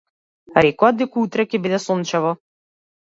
Рекоа 0.67 0.89
дека 1.01 1.21
утре 1.25 1.45
ќе 1.51 1.63
биде 1.67 1.81
сончево. 1.87 2.33